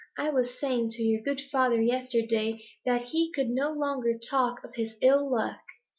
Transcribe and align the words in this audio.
I 0.17 0.31
was 0.31 0.57
saying 0.59 0.89
to 0.93 1.03
your 1.03 1.21
good 1.21 1.41
father 1.51 1.79
yesterday 1.79 2.65
that 2.87 3.09
he 3.09 3.31
could 3.35 3.49
no 3.49 3.69
longer 3.71 4.17
talk 4.17 4.63
of 4.63 4.73
his 4.73 4.95
ill 4.99 5.31
luck. 5.31 5.61